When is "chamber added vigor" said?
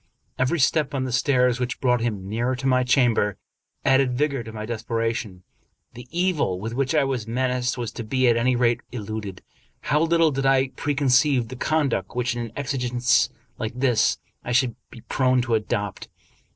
2.83-4.41